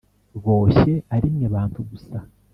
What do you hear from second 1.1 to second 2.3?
ari mwe bantu gusa,